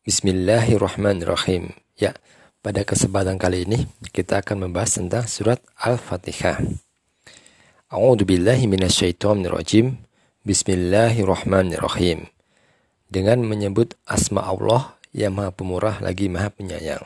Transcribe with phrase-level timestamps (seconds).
[0.00, 1.76] Bismillahirrahmanirrahim.
[2.00, 2.16] Ya,
[2.64, 3.84] pada kesempatan kali ini
[4.16, 6.56] kita akan membahas tentang surat Al-Fatihah.
[7.92, 10.00] A'udzu billahi minasyaitonir rajim.
[10.48, 12.32] Bismillahirrahmanirrahim.
[13.12, 17.04] Dengan menyebut asma Allah yang Maha Pemurah lagi Maha Penyayang.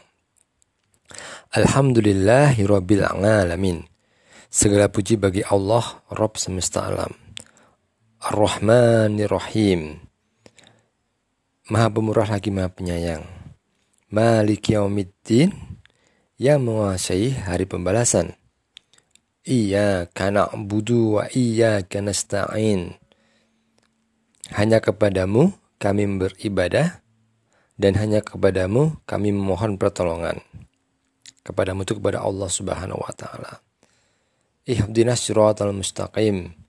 [1.50, 3.90] Alhamdulillahirabbil alamin.
[4.46, 5.82] Segala puji bagi Allah,
[6.14, 7.10] Rabb semesta alam.
[8.22, 10.03] Ar-Rahmanir-Rahim
[11.64, 13.24] Maha pemurah lagi maha penyayang.
[14.12, 15.48] Malik yaumiddin
[16.36, 18.36] yang menguasai hari pembalasan.
[19.48, 23.00] Iya kana budu wa iya nasta'in.
[24.52, 27.00] Hanya kepadamu kami beribadah
[27.80, 30.44] dan hanya kepadamu kami memohon pertolongan.
[31.48, 33.64] Kepadamu itu kepada Allah Subhanahu wa taala.
[34.68, 36.60] Ihdinas siratal mustaqim.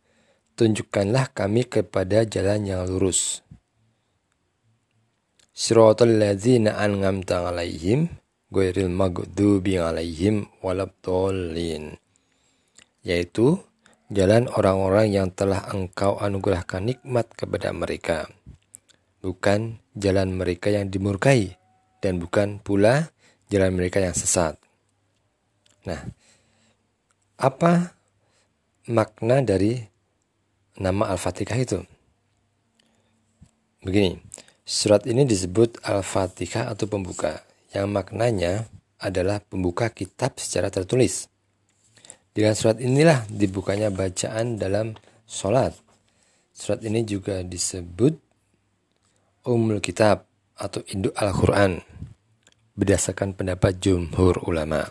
[0.55, 3.45] Tunjukkanlah kami kepada jalan yang lurus.
[5.55, 8.11] Siratal ladzina an'amta 'alaihim
[8.51, 11.95] ghairil maghdubi 'alaihim walabdallin.
[13.07, 13.63] Yaitu
[14.12, 18.27] jalan orang-orang yang telah engkau anugerahkan nikmat kepada mereka.
[19.23, 21.55] Bukan jalan mereka yang dimurkai
[22.03, 23.15] dan bukan pula
[23.47, 24.59] jalan mereka yang sesat.
[25.87, 26.03] Nah,
[27.40, 27.95] apa
[28.91, 29.79] makna dari
[30.75, 31.79] nama Al-Fatihah itu?
[33.85, 34.19] Begini,
[34.66, 38.66] Surat ini disebut Al-Fatihah atau pembuka, yang maknanya
[38.98, 41.30] adalah pembuka kitab secara tertulis.
[42.34, 44.98] Dengan surat inilah dibukanya bacaan dalam
[45.30, 45.70] sholat.
[46.49, 48.18] Surat ini juga disebut
[49.46, 50.26] Umul Kitab
[50.58, 51.86] atau Induk Al-Quran
[52.74, 54.90] berdasarkan pendapat jumhur ulama.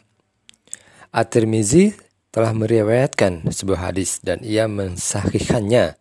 [1.10, 1.90] At-Tirmizi
[2.30, 5.98] telah meriwayatkan sebuah hadis dan ia mensahihkannya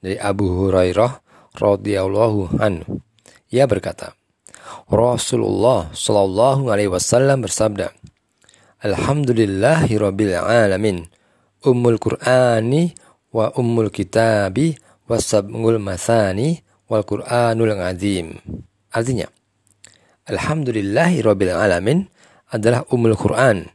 [0.00, 1.20] dari Abu Hurairah
[1.60, 3.04] radhiyallahu anhu
[3.50, 4.14] ia berkata,
[4.86, 7.90] Rasulullah Shallallahu Alaihi Wasallam bersabda,
[8.80, 11.04] Alhamdulillahirabbil alamin,
[11.66, 12.94] ummul Qur'ani
[13.34, 18.38] wa ummul kitabi wa sab'ul masani wal Qur'anul azim.
[18.94, 19.28] Artinya,
[20.30, 22.06] Alhamdulillahirabbil alamin
[22.54, 23.66] adalah ummul Qur'an,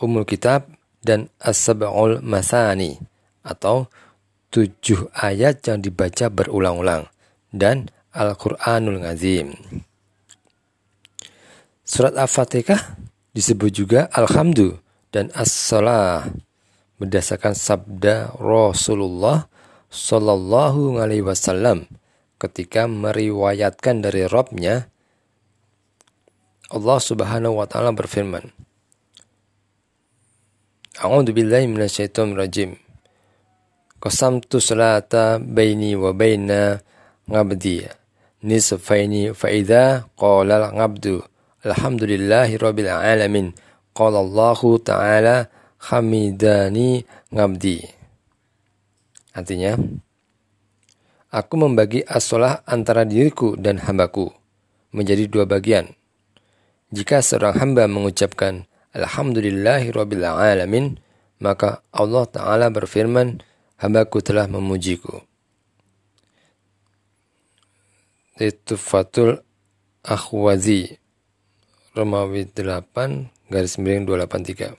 [0.00, 0.68] ummul kitab
[1.04, 2.96] dan as-sab'ul masani
[3.44, 3.92] atau
[4.48, 7.06] tujuh ayat yang dibaca berulang-ulang
[7.52, 9.50] dan Al-Quranul Azim.
[11.82, 12.96] Surat Al-Fatihah
[13.34, 14.78] disebut juga Alhamdu
[15.10, 16.30] dan As-Salah
[17.02, 19.50] berdasarkan sabda Rasulullah
[19.90, 21.90] Sallallahu Alaihi Wasallam
[22.38, 24.86] ketika meriwayatkan dari Robnya
[26.70, 28.50] Allah Subhanahu Wa Taala berfirman
[31.02, 32.70] A'udzu billahi minasyaitonir rajim
[33.98, 36.78] Qasamtu salata baini wa baina
[37.26, 38.03] ngabdi
[38.44, 41.24] nisfaini faida qala al-abdu
[41.64, 43.56] alhamdulillahi rabbil alamin.
[43.96, 45.36] Qala Allah ta'ala
[45.88, 47.02] hamidani
[47.32, 47.78] ngabdi.
[49.32, 49.80] Artinya
[51.32, 52.28] aku membagi as
[52.68, 54.28] antara diriku dan hambaku
[54.94, 55.90] menjadi dua bagian.
[56.94, 60.94] Jika seorang hamba mengucapkan alhamdulillahi rabbil alamin
[61.42, 63.42] maka Allah taala berfirman
[63.82, 65.26] hambaku telah memujiku
[68.42, 69.38] itu Fatul
[70.02, 70.98] Akhwazi
[71.94, 74.74] Romawi 8 garis miring 283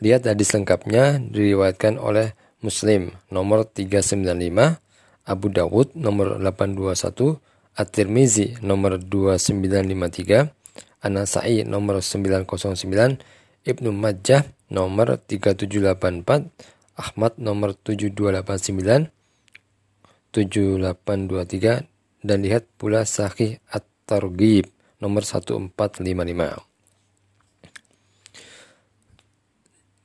[0.00, 2.32] Lihat hadis lengkapnya diriwayatkan oleh
[2.64, 4.80] Muslim nomor 395
[5.28, 7.38] Abu Dawud nomor 821
[7.76, 10.48] At-Tirmizi nomor 2953
[11.04, 13.20] An-Nasai nomor 909
[13.62, 16.48] Ibnu Majah nomor 3784
[16.96, 19.12] Ahmad nomor 7289
[20.32, 21.91] 7823
[22.22, 24.70] dan lihat pula Sahih At-Targhib
[25.02, 25.74] nomor 1455.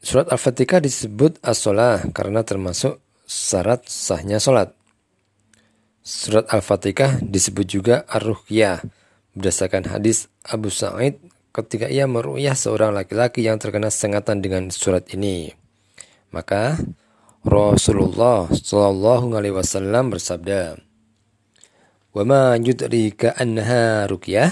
[0.01, 4.72] Surat Al-Fatihah disebut as-salah karena termasuk syarat sahnya salat.
[6.00, 8.81] Surat Al-Fatihah disebut juga ar-ruqyah
[9.36, 11.19] berdasarkan hadis Abu Sa'id
[11.51, 15.51] ketika ia meruyah seorang laki-laki yang terkena sengatan dengan surat ini.
[16.31, 16.80] Maka
[17.44, 20.87] Rasulullah Shallallahu alaihi wasallam bersabda,
[22.17, 24.49] Wa ma yudrika annaha ruqyah?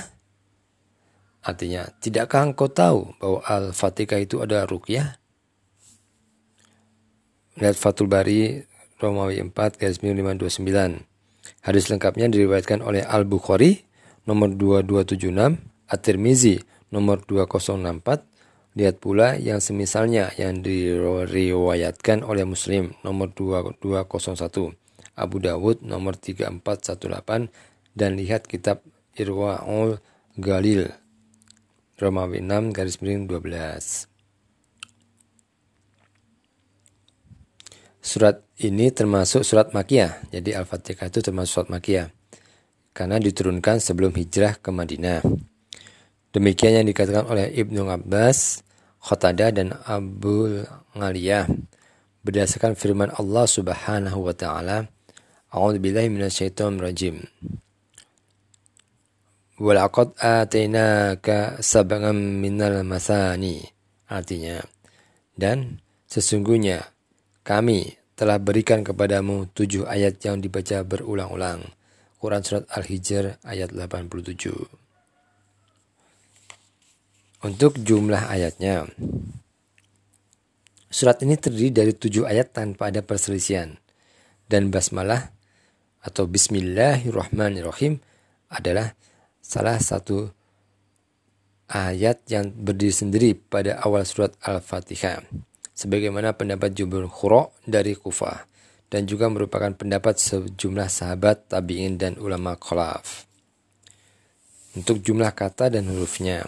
[1.41, 5.17] Artinya, tidakkah engkau tahu bahwa Al-Fatihah itu ada ruqyah?
[7.57, 8.62] Lihat Fatul Bari
[9.01, 11.09] Romawi 4 garis 529.
[11.65, 13.81] Hadis lengkapnya diriwayatkan oleh Al-Bukhari
[14.29, 15.57] nomor 2276,
[15.89, 16.62] At-Tirmizi
[16.94, 24.85] nomor 2064, lihat pula yang semisalnya yang diriwayatkan oleh Muslim nomor 2201.
[25.15, 27.50] Abu Dawud nomor 3418
[27.95, 28.83] dan lihat kitab
[29.15, 30.03] Irwaul
[30.35, 30.91] Galil
[31.95, 34.12] Romawi 6 garis miring 12
[38.06, 40.29] Surat ini termasuk surat Makiyah.
[40.29, 42.13] Jadi Al-Fatihah itu termasuk surat Makiyah.
[42.94, 45.25] Karena diturunkan sebelum hijrah ke Madinah.
[46.29, 48.62] Demikian yang dikatakan oleh Ibnu Abbas,
[49.01, 50.62] Khotada dan Abu
[50.94, 51.50] Ngaliyah
[52.21, 54.85] berdasarkan firman Allah Subhanahu wa taala,
[55.56, 57.24] A'udzu billahi minasyaitonir rajim.
[59.56, 63.63] Walaqad atainaka sab'an minal masani.
[64.12, 64.60] Artinya,
[65.40, 65.80] dan
[66.12, 66.92] sesungguhnya
[67.48, 71.63] kami telah berikan kepadamu tujuh ayat yang dibaca berulang-ulang.
[72.19, 74.51] Quran Surat Al-Hijr ayat 87.
[77.48, 78.90] Untuk jumlah ayatnya,
[80.92, 83.78] surat ini terdiri dari tujuh ayat tanpa ada perselisihan.
[84.46, 85.35] Dan basmalah
[86.06, 87.98] atau Bismillahirrahmanirrahim
[88.54, 88.94] adalah
[89.42, 90.30] salah satu
[91.66, 95.25] ayat yang berdiri sendiri pada awal surat Al-Fatihah
[95.74, 98.46] sebagaimana pendapat Jumhur Khuro dari Kufah
[98.94, 103.25] dan juga merupakan pendapat sejumlah sahabat, tabi'in dan ulama khalaf.
[104.78, 106.46] Untuk jumlah kata dan hurufnya,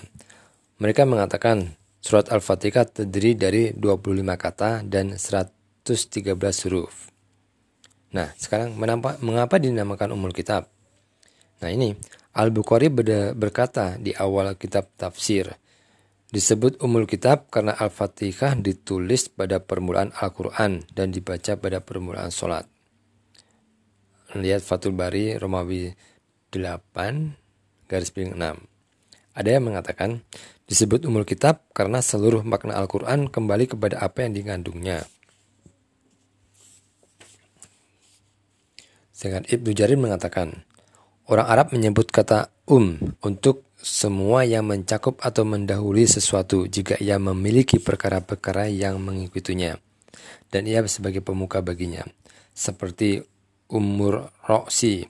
[0.77, 6.37] mereka mengatakan surat Al-Fatihah terdiri dari 25 kata dan 113
[6.69, 7.16] huruf.
[8.17, 10.65] Nah, sekarang menampak, mengapa dinamakan Umul Kitab?
[11.61, 11.93] Nah ini,
[12.37, 12.89] Al-Bukhari
[13.33, 15.53] berkata di awal kitab tafsir,
[16.27, 22.67] Disebut umul kitab karena Al-Fatihah ditulis pada permulaan Al-Quran dan dibaca pada permulaan sholat.
[24.35, 25.87] Lihat Fatul Bari Romawi
[26.51, 29.39] 8 garis piring 6.
[29.39, 30.19] Ada yang mengatakan
[30.67, 35.07] disebut umul kitab karena seluruh makna Al-Quran kembali kepada apa yang dikandungnya.
[39.17, 40.61] Sedangkan Ibnu Jarir mengatakan,
[41.25, 47.81] orang Arab menyebut kata um untuk semua yang mencakup atau mendahului sesuatu jika ia memiliki
[47.81, 49.73] perkara-perkara yang mengikutinya.
[50.53, 52.05] Dan ia sebagai pemuka baginya.
[52.53, 53.17] Seperti
[53.73, 55.01] umur roksi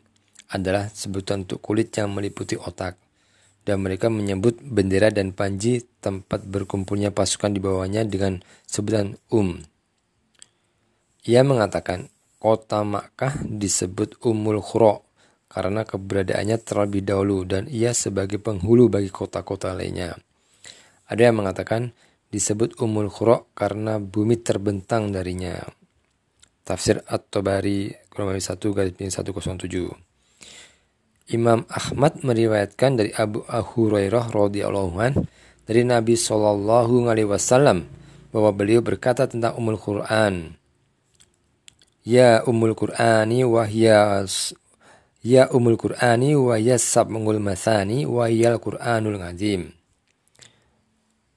[0.56, 2.95] adalah sebutan untuk kulit yang meliputi otak.
[3.68, 9.59] Dan mereka menyebut bendera dan panji tempat berkumpulnya pasukan di bawahnya dengan sebutan um.
[11.27, 12.07] Ia mengatakan
[12.38, 15.06] kota Makkah disebut Umul Khuro
[15.50, 20.13] karena keberadaannya terlebih dahulu dan ia sebagai penghulu bagi kota-kota lainnya.
[21.07, 21.95] Ada yang mengatakan
[22.30, 25.57] disebut Umul Khura karena bumi terbentang darinya.
[26.68, 29.72] Tafsir At-Tabari Kromawi 1 garis 107.
[31.31, 35.28] Imam Ahmad meriwayatkan dari Abu Hurairah radhiyallahu an
[35.68, 37.88] dari Nabi Shallallahu alaihi wasallam
[38.31, 40.56] bahwa beliau berkata tentang Umul Quran.
[42.07, 44.24] Ya Umul Qurani wahya
[45.27, 46.56] Ya umul Qur'ani wa
[47.12, 49.75] mengul masani wa Qur'anul ngazim.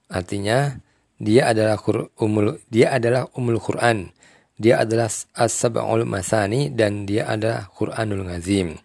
[0.06, 0.78] Artinya
[1.18, 1.74] dia adalah
[2.22, 4.14] umul dia adalah umul Qur'an.
[4.54, 8.78] Dia adalah as-sab'ul masani dan dia adalah Qur'anul ngazim.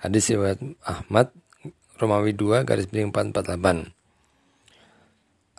[0.00, 1.36] Hadis riwayat Ahmad
[2.00, 3.99] Romawi 2 garis miring 448.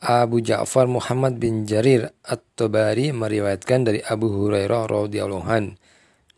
[0.02, 5.78] Abu Ja'far Muhammad bin Jarir At-Tabari meriwayatkan dari Abu Hurairah radhiyallahu anhu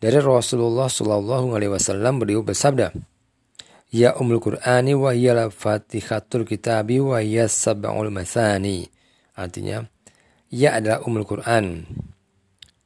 [0.04, 2.92] dari Rasulullah Shallallahu Alaihi Wasallam beliau bersabda,
[3.88, 8.92] Ya umul Qur'ani wa hiya fatihatul kitabi wa hiya sab'ul masani.
[9.32, 9.88] Artinya,
[10.52, 11.88] ia adalah umul Qur'an.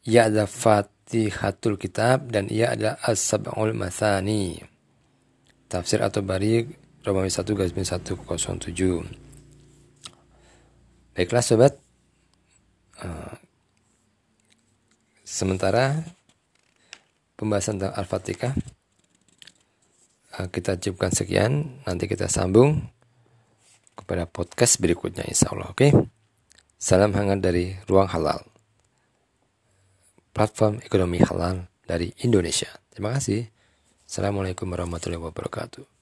[0.05, 4.61] Ia adalah fatihatul kitab dan ia adalah as-sab'ul masani.
[5.65, 6.69] Tafsir atau bari
[7.01, 9.26] Romawi 1 garis 107.
[11.17, 11.73] Baiklah sobat.
[13.01, 13.33] Uh,
[15.25, 16.05] sementara
[17.33, 18.53] pembahasan tentang Al-Fatihah.
[20.37, 22.85] Eh, kita cukupkan sekian, nanti kita sambung
[23.97, 25.73] kepada podcast berikutnya insya Allah.
[25.73, 25.89] Oke.
[26.77, 28.45] Salam hangat dari Ruang Halal.
[30.37, 32.69] Platform ekonomi halal dari Indonesia.
[32.93, 33.49] Terima kasih.
[34.05, 35.96] Assalamualaikum warahmatullahi wabarakatuh.